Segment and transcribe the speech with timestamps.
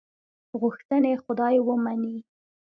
[0.59, 2.15] غوښتنې خدای ومني.